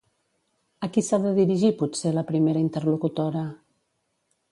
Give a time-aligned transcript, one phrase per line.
[0.85, 3.45] A qui s'ha de dirigir potser la primera interlocutora?